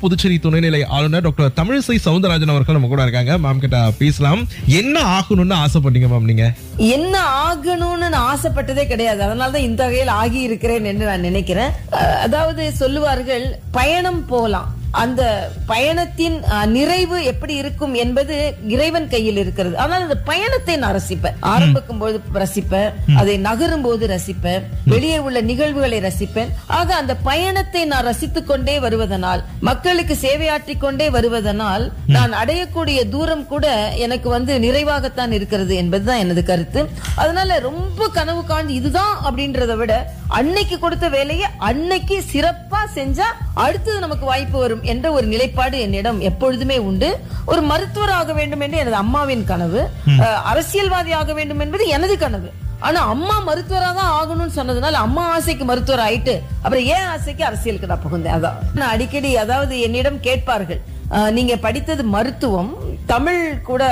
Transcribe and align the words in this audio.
புதுச்சேரி 0.00 0.40
துணைநிலை 0.42 0.86
ஆளுநர் 0.86 1.22
டாக்டர் 1.22 1.54
தமிழிசை 1.56 1.96
சவுந்தரராஜன் 2.04 2.52
அவர்கள் 2.52 2.74
நம்ம 2.74 2.88
கூட 2.88 3.02
இருக்காங்க. 3.02 3.38
மேம் 3.38 3.58
கிட்ட 3.58 3.90
பேசலாம். 3.98 4.48
என்ன 4.66 5.00
ஆகணும்னு 5.16 5.56
ஆசைப்பட்டீங்க 5.64 6.08
மேம் 6.12 6.28
நீங்க? 6.30 6.52
என்ன 6.76 7.22
ஆகணும்னு 7.48 8.08
நான் 8.08 8.36
ஆசைப்பட்டதே 8.36 8.86
கிடையாது. 8.86 9.22
அதனாலதான் 9.24 9.66
இந்த 9.70 9.84
வகையில் 9.84 10.08
ஆகி 10.08 10.40
இருக்கிறேன் 10.40 10.84
என்று 10.84 11.06
நான் 11.06 11.20
நினைக்கிறேன். 11.20 11.70
அதாவது 12.22 12.72
சொல்லுவார்கள் 12.72 13.58
பயணம் 13.70 14.26
போலாம் 14.26 14.76
அந்த 14.90 15.22
பயணத்தின் 15.66 16.36
நிறைவு 16.76 17.16
எப்படி 17.24 17.54
இருக்கும் 17.54 17.94
என்பது 17.94 18.36
இறைவன் 18.74 19.08
கையில் 19.08 19.36
இருக்கிறது. 19.36 19.78
ஆனால் 19.78 20.02
அந்த 20.02 20.16
பயணத்தை 20.30 20.76
நான் 20.76 20.96
ரசிப்பேன். 20.98 21.36
ஆரம்பிக்கும் 21.40 21.98
போது 21.98 22.20
ரசிப்பேன். 22.34 22.92
அதை 23.16 23.36
நகரும் 23.38 23.82
போது 23.82 24.06
ரசிப்பேன் 24.06 24.64
வெளியே 24.84 25.18
உள்ள 25.18 25.40
நிகழ்வுகளை 25.40 26.00
ரசிப்பேன். 26.00 26.52
ஆக 26.66 26.94
அந்த 26.94 27.16
பயணத்தை 27.30 27.84
நான் 27.84 28.04
ரசித்துக் 28.04 28.46
கொண்டே 28.46 28.78
வருவதனால் 28.78 29.42
மக்களுக்கு 29.60 30.16
சேவையாற்றிக் 30.16 30.80
கொண்டே 30.80 31.08
வருவதனால் 31.10 31.84
நான் 32.16 32.32
அடையக்கூடிய 32.32 33.08
தூரம் 33.08 33.46
கூட 33.46 33.66
எனக்கு 34.06 34.28
வந்து 34.28 34.58
நிறைவாகத்தான் 34.58 35.30
இருக்கிறது 35.30 35.76
என்பதுதான் 35.76 36.22
எனது 36.24 36.44
கருத்து. 36.44 36.88
அதனால 37.14 37.58
ரொம்ப 37.58 38.08
கனவு 38.08 38.44
காண்டு 38.48 38.68
இதுதான் 38.68 39.14
அப்படின்றத 39.26 39.76
விட 39.76 39.92
அன்னைக்கு 40.38 40.78
கொடுத்த 40.78 41.08
வேலையை 41.08 41.46
அன்னைக்கு 41.58 42.16
சிறப்பா 42.32 42.80
செஞ்சா 42.94 43.28
அடுத்தது 43.54 43.98
நமக்கு 44.00 44.24
வாய்ப்பு 44.24 44.58
வரும். 44.58 44.77
என்ற 44.82 45.12
ஒரு 45.12 45.26
நிலைப்பாடு 45.26 45.78
என்னிடம் 45.80 46.20
எப்பொழுதுமே 46.20 46.78
உண்டு. 46.78 47.08
ஒரு 47.46 47.62
மருத்துவர் 47.62 48.10
ஆக 48.10 48.32
வேண்டும் 48.32 48.60
என்று 48.60 48.78
எனது 48.78 48.96
அம்மாவின் 48.96 49.44
கனவு 49.44 49.82
அரசியல்வாதி 50.44 51.12
ஆக 51.12 51.32
வேண்டும் 51.32 51.60
என்பது 51.60 51.86
எனது 51.88 52.18
கனவு. 52.18 52.48
ஆனா 52.80 53.00
அம்மா 53.08 53.36
மருத்துவரா 53.46 53.94
தான் 53.94 54.12
ஆகணும்னு 54.18 54.56
சொன்னதுனால 54.56 54.98
அம்மா 55.06 55.24
ஆசைக்கு 55.36 55.64
மருத்துவர் 55.64 56.04
ஆயிட்டு 56.06 56.34
அப்புறம் 56.62 56.84
ஏன் 56.94 57.06
ஆசைக்கு 57.14 57.44
அரசியலுக்கு 57.44 57.86
நான் 57.86 58.04
புகுந்தேன்? 58.04 58.36
அதான். 58.36 58.58
நான் 58.74 58.88
அடிக்கடி 58.88 59.36
அதாவது 59.36 59.80
என்னிடம் 59.80 60.20
கேட்பார்கள் 60.20 60.80
நீங்க 61.32 61.56
படித்தது 61.56 62.02
மருத்துவம். 62.04 62.76
தமிழ் 63.06 63.60
கூட 63.60 63.82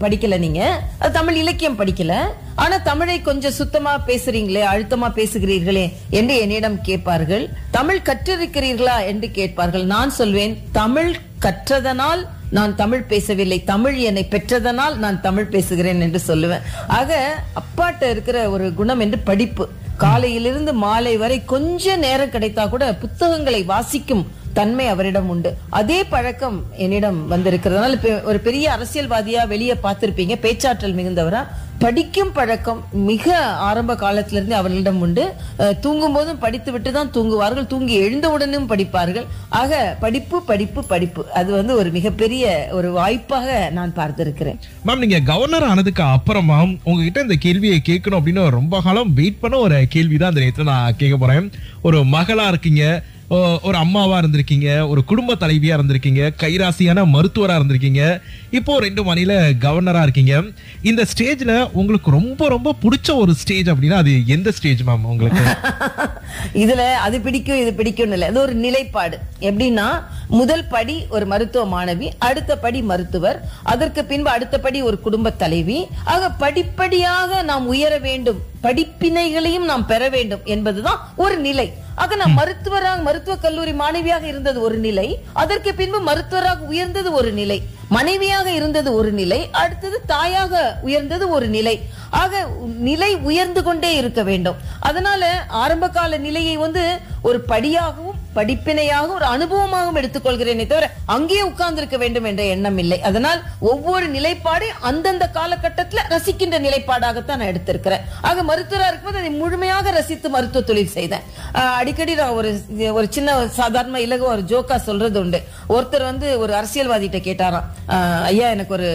படிக்கல 0.00 0.38
நீங்க. 0.38 0.80
அது 0.98 1.12
தமிழ் 1.12 1.36
இலக்கியம் 1.36 1.78
படிக்கல. 1.78 2.14
ஆனா 2.54 2.76
தமிழை 2.76 3.22
கொஞ்சம் 3.22 3.52
சுத்தமா 3.52 3.92
பேசுறீங்களே 4.06 4.62
அழுத்தமா 4.72 5.08
பேசுகிறீர்களே 5.18 5.92
என்று 6.10 6.36
என்னிடம் 6.36 6.80
கேட்பார்கள். 6.80 7.48
தமிழ் 7.70 8.00
கற்றிருக்கிறீர்களா 8.04 9.06
என்று 9.06 9.30
கேட்பார்கள். 9.30 9.84
நான் 9.84 10.10
சொல்வேன் 10.10 10.58
தமிழ் 10.72 11.16
கற்றதனால் 11.42 12.26
நான் 12.50 12.76
தமிழ் 12.76 13.02
பேசவில்லை. 13.02 13.64
தமிழ் 13.64 13.96
என்னை 13.96 14.26
பெற்றதனால் 14.30 14.96
நான் 14.96 15.20
தமிழ் 15.20 15.52
பேசுகிறேன் 15.54 16.00
என்று 16.00 16.20
சொல்லுவேன். 16.26 16.62
ஆக 16.86 17.42
அப்பாட்ட 17.60 18.10
இருக்கிற 18.10 18.50
ஒரு 18.50 18.74
குணம் 18.74 19.00
என்று 19.00 19.18
படிப்பு. 19.18 19.68
காலையிலிருந்து 19.96 20.72
மாலை 20.72 21.16
வரை 21.16 21.44
கொஞ்ச 21.44 21.96
நேரம் 21.96 22.30
கிடைத்தா 22.30 22.68
கூட 22.68 22.94
புத்தகங்களை 22.94 23.62
வாசிக்கும் 23.62 24.22
தன்மை 24.52 24.86
அவரிடம் 24.86 25.28
உண்டு. 25.28 25.56
அதே 25.68 26.04
பழக்கம் 26.04 26.62
என்னிடம் 26.76 27.30
வந்திருக்கிறதுனால 27.30 28.22
ஒரு 28.22 28.38
பெரிய 28.38 28.78
அரசியல்வாதியா 28.78 29.46
வெளியே 29.46 29.74
பார்த்திருப்பீங்க. 29.82 30.34
பேச்சாற்றல் 30.36 30.94
மிகுந்தவரா. 30.94 31.46
படிக்கும் 31.78 32.32
பழக்கம் 32.32 32.84
மிக 32.92 33.36
ஆரம்ப 33.44 33.94
காலத்திலிருந்து 33.96 34.54
அவர்களிடம் 34.54 35.00
உண்டு. 35.00 35.32
தூங்கும் 35.80 36.12
போதும் 36.12 36.38
படித்து 36.38 36.72
விட்டு 36.72 36.92
தான் 36.92 37.10
தூங்குவார்கள். 37.10 37.66
தூங்கி 37.66 37.94
எழுந்தவுடனும் 37.94 38.68
படிப்பார்கள். 38.68 39.26
ஆக 39.48 39.96
படிப்பு 40.00 40.42
படிப்பு 40.42 40.84
படிப்பு. 40.84 41.26
அது 41.32 41.52
வந்து 41.52 41.76
ஒரு 41.76 41.90
மிகப்பெரிய 41.90 42.68
ஒரு 42.70 42.90
வாய்ப்பாக 42.92 43.68
நான் 43.72 43.92
பார்த்திருக்கிறேன். 43.96 44.58
மேம் 44.86 44.98
நீங்க 44.98 45.20
கவர்னர் 45.20 45.64
ஆனதுக்கு 45.64 46.02
அப்புறமா 46.02 46.58
உங்ககிட்ட 46.84 47.20
இந்த 47.20 47.34
கேள்வியை 47.38 47.82
கேட்கணும் 47.88 48.20
அப்படின்னு 48.20 48.48
ரொம்ப 48.50 48.80
காலம் 48.80 49.14
வெயிட் 49.14 49.40
பண்ண 49.40 49.56
ஒரு 49.56 49.86
கேள்விதான் 49.88 50.28
இந்த 50.28 50.40
நேரத்தில் 50.40 50.64
நான் 50.64 50.96
கேட்க 50.96 51.16
போறேன். 51.16 51.50
ஒரு 51.82 52.00
மகளா 52.00 52.46
இருக்கீங்க. 52.48 53.02
ஒரு 53.30 53.76
அம்மாவா 53.76 54.18
இருந்திருக்கீங்க 54.20 54.88
ஒரு 54.88 55.04
குடும்ப 55.04 55.34
தலைவியா 55.34 55.74
இருந்திருக்கீங்க 55.76 56.32
கைராசியான 56.42 57.04
மருத்துவரா 57.04 57.54
இருந்திருக்கீங்க. 57.56 58.20
இப்போ 58.50 58.78
ரெண்டு 58.78 59.14
மணில 59.14 59.32
கவர்னரா 59.60 60.02
இருக்கீங்க. 60.02 60.42
இந்த 60.82 61.06
ஸ்டேஜ்ல 61.12 61.68
உங்களுக்கு 61.72 62.10
ரொம்ப 62.10 62.48
ரொம்ப 62.48 62.74
பிடிச்ச 62.82 63.14
ஒரு 63.14 63.34
ஸ்டேஜ் 63.34 63.70
அப்படின்னா 63.70 63.92
அது 63.92 64.26
எந்த 64.26 64.50
ஸ்டேஜ் 64.50 64.82
மேம் 64.82 65.04
உங்களுக்கு? 65.04 65.44
இதுல 66.64 66.92
அது 66.92 67.20
பிடிக்கும் 67.20 67.58
இது 67.58 67.74
பிடிக்கும் 67.74 68.12
இல்ல. 68.12 68.26
அது 68.26 68.40
ஒரு 68.40 68.54
நிலைப்பாடு. 68.54 69.18
எப்படின்னா 69.40 70.02
முதல் 70.28 70.66
படி 70.66 71.06
ஒரு 71.08 71.26
மருத்துவ 71.26 71.64
மாணவி 71.66 72.08
அடுத்த 72.18 72.58
படி 72.58 72.82
மருத்துவர் 72.82 73.48
அதற்கு 73.62 74.04
பின்பு 74.04 74.30
அடுத்த 74.30 74.60
படி 74.60 74.82
ஒரு 74.82 75.00
குடும்ப 75.00 75.30
தலைவி. 75.30 75.86
ஆக 76.04 76.30
படிப்படியாக 76.30 77.42
நாம் 77.42 77.66
உயர 77.66 77.98
வேண்டும். 77.98 78.42
படிப்பினைகளையும் 78.62 79.64
நாம் 79.64 79.86
பெற 79.86 80.08
வேண்டும் 80.08 80.40
என்பதுதான் 80.44 81.12
ஒரு 81.16 81.38
நிலை. 81.38 81.68
ஆக 82.02 82.16
நான் 82.20 82.38
மருத்துவராக 82.38 83.00
மருத்துவ 83.06 83.34
கல்லூரி 83.36 83.72
மாணவியாக 83.72 84.24
இருந்தது 84.30 84.58
ஒரு 84.66 84.76
நிலை 84.86 85.06
அதற்கு 85.42 85.70
பின்பு 85.80 85.98
மருத்துவராக 86.08 86.66
உயர்ந்தது 86.72 87.10
ஒரு 87.20 87.30
நிலை 87.40 87.58
மனைவியாக 87.96 88.48
இருந்தது 88.58 88.90
ஒரு 88.94 89.10
நிலை 89.12 89.38
அடுத்தது 89.62 89.96
தாயாக 90.06 90.54
உயர்ந்தது 90.82 91.24
ஒரு 91.36 91.46
நிலை. 91.54 91.74
ஆக 92.20 92.42
நிலை 92.88 93.08
உயர்ந்து 93.28 93.60
கொண்டே 93.62 93.90
இருக்க 93.96 94.20
வேண்டும். 94.28 94.58
அதனால 94.80 95.22
ஆரம்ப 95.62 95.88
கால 95.96 96.18
நிலையை 96.26 96.54
வந்து 96.56 96.84
ஒரு 97.28 97.38
படியாகவும் 97.52 98.19
படிப்பினையாக 98.34 99.14
ஒரு 99.14 99.24
அனுபவமாகவும் 99.24 99.96
எடுத்துக்கொள்கிறேனே 99.96 100.66
தவிர 100.66 100.90
அங்கேயே 101.06 101.42
உட்கார்ந்து 101.42 101.76
இருக்க 101.76 101.96
வேண்டும் 101.96 102.24
என்ற 102.24 102.42
எண்ணம் 102.44 102.78
இல்லை. 102.78 103.02
அதனால் 103.02 103.42
ஒவ்வொரு 103.58 104.10
நிலைப்பாடையும் 104.10 104.78
அந்தந்த 104.80 105.30
காலகட்டத்துல 105.34 105.98
ரசிக்கின்ற 106.08 106.58
நிலைப்பாடாகத்தான் 106.58 107.36
நான் 107.36 107.52
எடுத்திருக்கிறேன். 107.52 108.00
ஆக 108.20 108.42
மருத்துவரா 108.42 108.86
இருக்கும்போது 108.86 109.18
அதை 109.18 109.30
முழுமையாக 109.30 109.90
ரசித்து 109.90 110.28
மருத்துவ 110.28 110.64
தொழில் 110.64 110.88
செய்தேன். 110.88 111.20
அடிக்கடி 111.52 112.14
நான் 112.14 112.28
ஒரு 112.28 112.62
ஒரு 112.92 113.06
சின்ன 113.10 113.48
சாதாரண 113.48 114.00
இலகு 114.00 114.24
ஒரு 114.24 114.40
ஜோக்கா 114.40 114.76
சொல்றது 114.76 115.20
உண்டு. 115.20 115.42
ஒருத்தர் 115.68 116.02
வந்து 116.02 116.38
ஒரு 116.38 116.52
அரசியல்வாதிகிட்ட 116.52 117.18
கேட்டாராம். 117.28 117.64
ஆஹ் 117.88 118.22
ஐயா 118.22 118.48
எனக்கு 118.48 118.74
ஒரு 118.74 118.88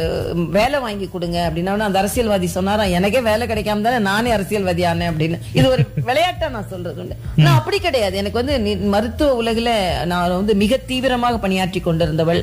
வேலை 0.51 0.79
வாங்கி 0.79 1.07
கொடுங்க 1.07 1.51
அப்படின்னா 1.51 1.79
அந்த 1.79 1.99
அரசியல்வாதி 1.99 2.47
சொன்னாராம். 2.47 2.91
எனக்கே 2.91 3.19
வேலை 3.19 3.47
கிடைக்காம 3.47 3.81
தானே 3.81 3.97
நானே 3.97 4.29
அரசியல்வாதி 4.31 4.83
ஆனேன் 4.83 5.11
அப்படின்னு. 5.11 5.39
இது 5.53 5.69
ஒரு 5.69 5.83
விளையாட்டா 6.05 6.49
நான் 6.49 6.69
சொல்றது 6.69 7.01
உண்டு. 7.01 7.15
நான் 7.35 7.57
அப்படி 7.57 7.79
கிடையாது. 7.79 8.17
எனக்கு 8.17 8.45
வந்து 8.45 8.77
மருத்துவ 8.77 9.24
மருத்துவ 9.25 9.43
உலகில் 9.43 10.07
நான் 10.11 10.33
வந்து 10.39 10.53
மிக 10.61 10.77
தீவிரமாக 10.89 11.35
பணியாற்றி 11.43 11.79
கொண்டிருந்தவள். 11.85 12.41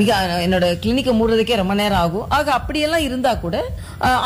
மிக 0.00 0.10
என்னோட 0.44 0.64
கிளினிக்கை 0.82 1.12
மூடுறதுக்கே 1.18 1.56
ரொம்ப 1.60 1.74
நேரம் 1.80 2.00
ஆகும். 2.04 2.26
ஆக 2.36 2.46
அப்படியெல்லாம் 2.58 3.04
இருந்தா 3.08 3.32
கூட 3.42 3.56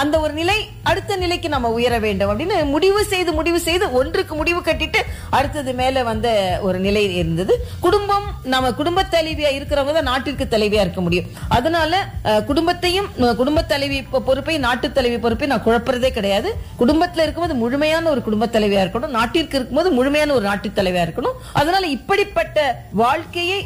அந்த 0.03 0.15
ஒரு 0.25 0.33
நிலை 0.41 0.59
அடுத்த 0.91 1.17
நிலைக்கு 1.23 1.49
நம்ம 1.55 1.71
உயர 1.79 1.95
வேண்டும் 2.05 2.31
அப்படின்னு 2.33 2.59
முடிவு 2.75 3.01
செய்து 3.13 3.31
முடிவு 3.39 3.61
செய்து 3.69 3.87
ஒன்றுக்கு 4.01 4.35
முடிவு 4.41 4.61
கட்டிட்டு 4.69 5.01
அடுத்தது 5.39 5.73
மேல 5.81 6.05
வந்த 6.11 6.29
ஒரு 6.67 6.79
நிலை 6.87 7.03
இருந்தது. 7.21 7.55
குடும்பம் 7.87 8.27
நம்ம 8.55 8.71
குடும்ப 8.81 9.05
தலைவியா 9.17 9.51
இருக்கிறவங்க 9.57 9.95
தான் 9.99 10.11
நாட்டிற்கு 10.11 10.47
தலைவியா 10.55 10.85
இருக்க 10.87 11.01
முடியும். 11.07 11.29
அதனால 11.59 12.03
குடும்பத்தையும் 12.51 13.09
குடும்ப 13.43 13.65
தலைவி 13.75 13.99
பொறுப்பை 14.29 14.57
நாட்டு 14.67 14.87
தலைவி 14.99 15.19
பொறுப்பை 15.27 15.49
நான் 15.55 15.65
குழப்புறதே 15.67 16.13
கிடையாது. 16.19 16.49
குடும்பத்துல 16.83 17.25
இருக்கும்போது 17.27 17.57
முழுமையான 17.65 18.05
ஒரு 18.15 18.23
குடும்ப 18.29 18.51
தலைவியா 18.57 18.83
இருக்கணும். 18.85 19.15
நாட்டிற்கு 19.19 19.57
இருக்கும்போது 19.59 19.91
முழுமையான 19.99 20.35
ஒரு 20.39 20.45
நாட்டு 20.51 20.71
தலைவியா 20.79 21.05
இருக்கணும். 21.07 21.37
அதனால 21.61 21.85
இப்படிப்பட்ட 21.97 22.59
வாழ்க்கையை 23.05 23.61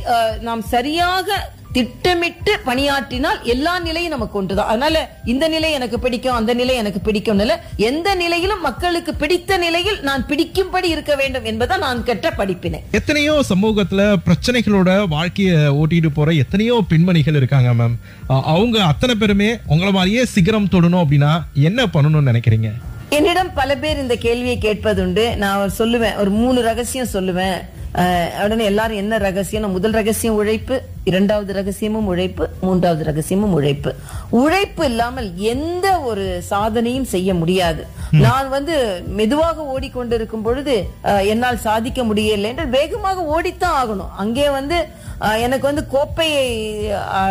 நாம் 0.49 0.69
சரியாக 0.75 1.39
திட்டமிட்டு 1.77 2.53
பணியாற்றினால் 2.67 3.41
எல்லா 3.53 3.73
நிலையும் 3.85 4.15
நமக்கு 4.15 4.39
ஒன்றுதான் 4.39 4.71
அதனால 4.73 4.97
இந்த 5.33 5.45
நிலை 5.53 5.69
எனக்கு 5.77 5.97
பிடிக்கும் 6.05 6.39
அந்த 6.39 6.53
நிலை 6.61 6.75
எனக்கு 6.81 7.01
பிடிக்கும் 7.01 7.43
எந்த 7.89 8.15
நிலையிலும் 8.23 8.65
மக்களுக்கு 8.69 9.13
பிடித்த 9.21 9.59
நிலையில் 9.65 10.01
நான் 10.09 10.27
பிடிக்கும்படி 10.31 10.89
இருக்க 10.95 11.15
வேண்டும் 11.21 11.47
என்பதான் 11.51 11.85
நான் 11.85 12.03
கற்ற 12.09 12.31
படிப்பினை. 12.31 12.81
எத்தனையோ 12.99 13.35
சமூகத்துல 13.49 14.09
பிரச்சனைகளோட 14.27 14.91
வாழ்க்கைய 15.15 15.53
ஓட்டிட்டு 15.81 16.11
போற 16.19 16.31
எத்தனையோ 16.43 16.77
பெண்மணிகள் 16.89 17.39
இருக்காங்க 17.41 17.73
மேம் 17.81 17.97
அவங்க 18.55 18.79
அத்தனை 18.91 19.15
பேருமே 19.15 19.51
உங்களை 19.67 19.93
மாதிரியே 19.93 20.25
சிகரம் 20.35 20.73
தொடணும் 20.75 21.03
அப்படின்னா 21.05 21.33
என்ன 21.69 21.81
பண்ணணும்னு 21.95 22.31
நினைக்கிறீங்க? 22.33 22.71
என்னிடம் 23.19 23.55
பல 23.55 23.77
பேர் 23.83 24.03
இந்த 24.05 24.17
கேள்வியை 24.27 24.59
கேட்பதுண்டு. 24.63 25.25
நான் 25.43 25.79
சொல்லுவேன் 25.79 26.19
ஒரு 26.23 26.31
மூணு 26.41 26.59
ரகசியம் 26.63 27.15
சொல்லுவேன். 27.17 27.61
உடனே 28.43 28.65
எல்லாரும் 28.65 28.97
என்ன 28.97 29.19
ரகசியம்? 29.19 29.71
முதல் 29.71 29.91
ரகசியம் 29.91 30.37
உழைப்பு. 30.37 30.83
இரண்டாவது 31.05 31.53
ரகசியமும் 31.59 32.09
உழைப்பு 32.13 32.45
மூன்றாவது 32.67 33.05
ரகசியமும் 33.09 33.55
உழைப்பு. 33.59 33.91
உழைப்பு 34.41 34.85
இல்லாமல் 34.91 35.29
எந்த 35.53 35.87
ஒரு 36.11 36.25
சாதனையும் 36.51 37.09
செய்ய 37.15 37.35
முடியாது. 37.35 37.83
நான் 38.25 38.49
வந்து 38.57 38.77
மெதுவாக 39.19 39.67
ஓடிக்கொண்டிருக்கும் 39.75 40.47
பொழுது 40.47 40.75
என்னால் 41.33 41.65
சாதிக்க 41.67 42.03
முடியலை 42.09 42.51
என்று 42.53 42.67
வேகமாக 42.79 43.25
ஓடித்தான் 43.35 43.79
ஆகணும். 43.83 44.15
அங்கே 44.25 44.49
வந்து 44.59 44.79
எனக்கு 45.45 45.67
வந்து 45.69 45.83
கோப்பையை 45.95 46.45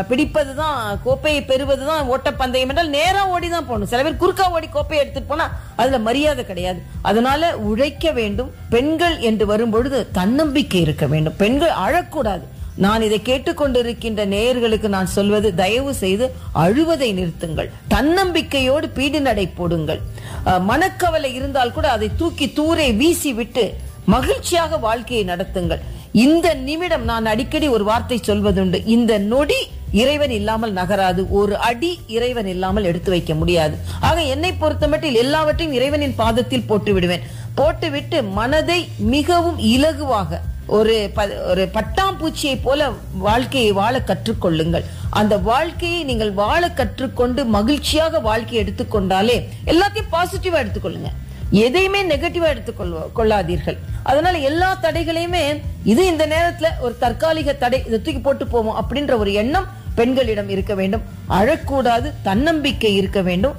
பிடிப்பதுதான் 0.09 0.79
கோப்பையை 1.05 1.41
பெறுவதுதான் 1.51 2.09
ஓட்டப்பந்தயம் 2.13 2.71
என்றால் 2.71 2.95
நேரா 2.97 3.21
ஓடி 3.35 3.47
தான் 3.49 3.67
போகணும். 3.69 3.89
சில 3.91 4.03
பேர் 4.03 4.21
குறுக்கா 4.23 4.45
ஓடி 4.57 4.67
கோப்பையை 4.75 5.01
எடுத்துட்டு 5.03 5.31
போனா 5.31 5.47
அதுல 5.81 5.99
மரியாதை 6.07 6.45
கிடையாது. 6.51 6.79
அதனால 7.09 7.57
உழைக்க 7.71 8.11
வேண்டும். 8.19 8.53
பெண்கள் 8.75 9.17
என்று 9.29 9.45
வரும்பொழுது 9.53 9.99
தன்னம்பிக்கை 10.19 10.81
இருக்க 10.87 11.07
வேண்டும். 11.13 11.37
பெண்கள் 11.43 11.75
அழக்கூடாது. 11.85 12.45
நான் 12.83 13.05
இதை 13.05 13.17
கேட்டுக்கொண்டிருக்கின்ற 13.29 14.21
நேயர்களுக்கு 14.33 14.87
நான் 14.95 15.09
சொல்வது 15.15 15.47
தயவு 15.61 15.93
செய்து 16.01 16.25
அழுவதை 16.63 17.09
நிறுத்துங்கள். 17.19 17.69
தன்னம்பிக்கையோடு 17.93 18.87
பீடு 18.97 19.19
நடை 19.27 19.45
போடுங்கள். 19.59 20.01
மனக்கவலை 20.69 21.31
இருந்தால் 21.39 21.73
கூட 21.77 21.87
அதை 21.95 22.09
தூக்கி 22.21 22.47
தூரே 22.59 22.85
வீசி 22.99 23.31
விட்டு 23.39 23.65
மகிழ்ச்சியாக 24.13 24.77
வாழ்க்கையை 24.85 25.23
நடத்துங்கள். 25.31 25.81
இந்த 26.25 26.47
நிமிடம் 26.67 27.03
நான் 27.09 27.27
அடிக்கடி 27.31 27.67
ஒரு 27.75 27.83
வார்த்தை 27.89 28.19
சொல்வதுண்டு. 28.27 28.79
இந்த 28.95 29.11
நொடி 29.31 29.59
இறைவன் 30.01 30.33
இல்லாமல் 30.37 30.73
நகராது. 30.79 31.21
ஒரு 31.39 31.55
அடி 31.69 31.91
இறைவன் 32.17 32.49
இல்லாமல் 32.53 32.87
எடுத்து 32.91 33.09
வைக்க 33.15 33.33
முடியாது. 33.41 33.75
ஆக 34.09 34.17
என்னை 34.35 34.51
பொறுத்தமட்டில் 34.61 35.19
எல்லாவற்றையும் 35.23 35.75
இறைவனின் 35.79 36.15
பாதத்தில் 36.21 36.67
போட்டு 36.69 36.93
விடுவேன். 36.97 37.25
போட்டுவிட்டு 37.59 38.19
மனதை 38.39 38.79
மிகவும் 39.15 39.59
இலகுவாக 39.75 40.41
ஒரு 40.69 41.11
ப- 41.13 41.43
ஒரு 41.43 41.69
பட்டாம்பூச்சியை 41.73 42.59
போல 42.63 42.91
வாழ்க்கையை 43.11 43.71
வாழ 43.71 43.99
கற்றுக்கொள்ளுங்கள். 43.99 44.83
அந்த 45.09 45.37
வாழ்க்கையை 45.37 46.03
நீங்கள் 46.03 46.31
வாழ 46.31 46.69
கற்றுக்கொண்டு 46.69 47.45
மகிழ்ச்சியாக 47.45 48.19
வாழ்க்கையை 48.19 48.63
எடுத்துக்கொண்டாலே 48.63 49.47
எல்லாத்தையும் 49.65 50.11
பாசிட்டிவா 50.11 50.65
எடுத்துக்கொள்ளுங்க. 50.65 51.09
எதையுமே 51.51 52.03
நெகட்டிவா 52.03 52.47
எடுத்துக்கொள்ள 52.47 53.09
கொள்ளாதீர்கள். 53.15 53.77
அதனால 54.03 54.37
எல்லா 54.37 54.79
தடைகளையுமே 54.81 55.61
இது 55.83 56.05
இந்த 56.05 56.27
நேரத்துல 56.27 56.65
ஒரு 56.81 56.97
தற்காலிக 56.97 57.53
தடை 57.53 57.79
இதை 57.79 58.01
தூக்கி 58.01 58.19
போட்டு 58.19 58.47
போவோம் 58.47 58.85
அப்படின்ற 58.85 59.17
ஒரு 59.17 59.33
எண்ணம் 59.33 59.67
பெண்களிடம் 59.95 60.49
இருக்க 60.49 60.75
வேண்டும். 60.75 61.01
அழக்கூடாது 61.29 62.13
தன்னம்பிக்கை 62.23 62.95
இருக்க 62.95 63.21
வேண்டும். 63.21 63.55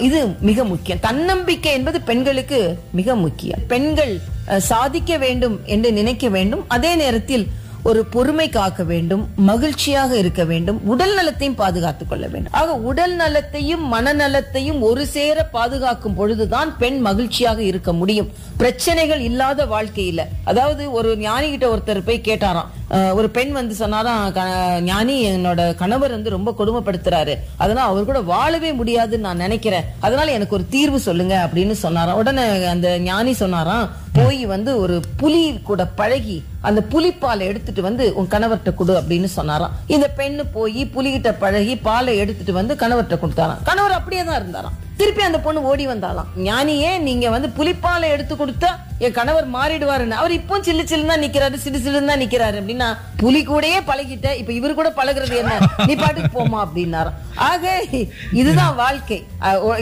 இது 0.00 0.26
மிக 0.40 0.64
முக்கியம். 0.64 1.00
தன்னம்பிக்கை 1.00 1.72
என்பது 1.72 2.00
பெண்களுக்கு 2.00 2.78
மிக 2.90 3.14
முக்கியம். 3.14 3.58
பெண்கள் 3.68 4.20
சாதிக்க 4.58 5.16
வேண்டும் 5.16 5.60
என்று 5.64 5.92
நினைக்க 5.92 6.28
வேண்டும். 6.28 6.64
அதே 6.68 6.94
நேரத்தில் 6.94 7.46
ஒரு 7.84 8.04
பொறுமை 8.04 8.48
காக்க 8.48 8.82
வேண்டும் 8.82 9.28
மகிழ்ச்சியாக 9.36 10.16
இருக்க 10.16 10.44
வேண்டும் 10.44 10.80
உடல் 10.84 11.14
நலத்தையும் 11.14 11.54
பாதுகாத்துக் 11.54 12.08
கொள்ள 12.08 12.26
வேண்டும். 12.26 12.52
ஆக 12.52 12.74
உடல் 12.74 13.14
நலத்தையும் 13.14 13.94
மனநலத்தையும் 13.94 14.80
ஒரு 14.80 15.06
சேர 15.06 15.44
பாதுகாக்கும் 15.44 16.14
பொழுதுதான் 16.14 16.78
பெண் 16.78 16.98
மகிழ்ச்சியாக 16.98 17.62
இருக்க 17.62 17.92
முடியும். 17.92 18.30
பிரச்சனைகள் 18.56 19.20
இல்லாத 19.20 19.66
வாழ்க்கையில. 19.66 20.20
அதாவது 20.44 20.92
ஒரு 20.92 21.16
ஞானிகிட்ட 21.16 21.68
ஒருத்தர் 21.68 22.02
போய் 22.04 22.20
கேட்டாராம் 22.24 22.66
ஒரு 22.92 23.30
பெண் 23.30 23.52
வந்து 23.52 23.74
சொன்னாராம் 23.74 24.32
"க- 24.32 24.80
ஞானி 24.80 25.30
என்னோட 25.30 25.74
கணவர் 25.74 26.10
வந்து 26.10 26.30
ரொம்ப 26.30 26.54
கொடுமைப்படுத்துறாரு. 26.58 27.36
அதனால 27.56 27.86
அவர் 27.86 28.04
கூட 28.04 28.20
வாழவே 28.20 28.72
முடியாதுன்னு 28.72 29.24
நான் 29.24 29.36
நினைக்கிறேன். 29.36 29.84
அதனால 30.00 30.32
எனக்கு 30.32 30.54
ஒரு 30.54 30.68
தீர்வு 30.68 31.00
சொல்லுங்க 31.00 31.48
அப்படின்னு 31.52 31.72
சொன்னாராம். 31.72 32.16
உடனே 32.16 32.64
அந்த 32.64 32.98
ஞானி 32.98 33.32
சொன்னாராம் 33.32 33.90
போய் 34.12 34.46
வந்து 34.46 34.78
ஒரு 34.78 35.00
புலி 35.16 35.60
கூட 35.62 35.86
பழகி 35.86 36.44
அந்த 36.60 36.84
புலிப்பாலை 36.90 37.40
எடுத்துட்டு 37.40 37.82
வந்து 37.82 38.14
உன் 38.14 38.28
கணவர்கிட்ட 38.30 38.74
கொடு 38.74 39.00
அப்படின்னு 39.00 39.24
சொன்னாராம். 39.24 39.72
இந்த 39.86 40.10
பெண்ணு 40.16 40.44
போய் 40.52 40.84
புலிகிட்ட 40.84 41.34
பழகி 41.38 41.76
பாலை 41.76 42.16
எடுத்துட்டு 42.16 42.52
வந்து 42.52 42.74
கணவர்கிட்ட 42.74 43.18
கொடுத்தாராம். 43.18 43.62
கணவர் 43.64 43.90
அப்படியே 43.90 44.24
தான் 44.24 44.40
இருந்தாராம். 44.40 44.72
திருப்பி 45.02 45.22
அந்த 45.26 45.38
பொண்ணு 45.44 45.60
ஓடி 45.70 45.84
வந்தாலாம் 45.92 46.28
ஞானியே 46.48 46.90
நீங்க 47.06 47.26
வந்து 47.34 47.48
புலிப்பாலை 47.58 48.08
எடுத்து 48.14 48.34
கொடுத்தா 48.40 48.70
என் 49.06 49.14
கணவர் 49.16 49.46
மாறிடுவாருன்னு. 49.54 50.18
அவர் 50.20 50.32
இப்போ 50.36 50.56
சில்லு 50.66 50.82
சில்லுன்னு 50.90 51.12
தான் 51.12 51.24
நிக்கிறாரு 51.24 51.56
சிடு 51.62 51.78
சிடுன்னு 51.84 52.10
தான் 52.10 52.22
நிக்கிறாரு 52.22 52.56
அப்படின்னா 52.60 52.88
புலி 53.22 53.40
கூடயே 53.48 53.78
பழகிட்ட 53.88 54.28
இப்ப 54.40 54.52
இவர் 54.58 54.76
கூட 54.80 54.90
பழகுறது 54.98 55.34
என்ன? 55.42 55.54
நீ 55.88 55.94
பாட்டுக்கு 56.02 56.30
போமா 56.36 56.58
அப்படின்னாராம். 56.66 57.16
ஆக 57.48 57.64
இதுதான் 58.40 58.76
வாழ்க்கை. 58.82 59.18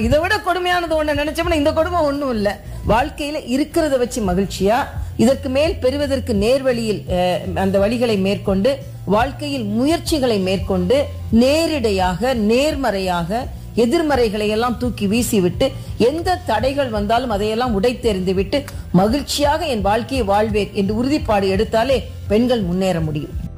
இதை 0.06 0.20
விட 0.22 0.38
கொடுமையானது 0.49 0.99
ஒண்ணு 1.00 1.20
நினைச்சோம்னா 1.22 1.61
இந்த 1.62 1.72
கொடுமை 1.81 2.00
ஒண்ணும் 2.11 2.34
இல்ல. 2.38 2.49
வாழ்க்கையில 2.93 3.38
இருக்கிறத 3.56 3.94
வச்சு 4.05 4.22
மகிழ்ச்சியா 4.31 4.78
இதற்கு 5.25 5.49
மேல் 5.56 5.75
பெறுவதற்கு 5.84 6.32
நேர்வழியில் 6.44 7.00
அந்த 7.64 7.76
வழிகளை 7.84 8.17
மேற்கொண்டு 8.26 8.70
வாழ்க்கையில் 9.17 9.67
முயற்சிகளை 9.78 10.38
மேற்கொண்டு 10.49 10.99
நேரிடையாக 11.43 12.32
நேர்மறையாக 12.50 13.46
எதிர்மறைகளை 13.75 14.49
எல்லாம் 14.49 14.78
தூக்கி 14.78 15.06
வீசிவிட்டு 15.06 15.69
எந்த 15.99 16.38
தடைகள் 16.46 16.88
வந்தாலும் 16.88 17.31
அதையெல்லாம் 17.31 17.81
உடைத்தெறிந்து 17.81 18.34
விட்டு 18.34 18.64
மகிழ்ச்சியாக 18.93 19.67
என் 19.67 19.81
வாழ்க்கையை 19.81 20.26
வாழ்வேன் 20.26 20.70
என்று 20.72 20.94
உறுதிப்பாடு 20.94 21.49
எடுத்தாலே 21.56 22.02
பெண்கள் 22.28 22.61
முன்னேற 22.61 23.00
முடியும். 23.00 23.50